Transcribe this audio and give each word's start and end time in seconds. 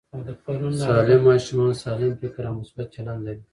سالم 0.85 1.21
ماشومان 1.27 1.73
سالم 1.83 2.11
فکر 2.21 2.43
او 2.47 2.53
مثبت 2.61 2.87
چلند 2.95 3.21
لري. 3.27 3.43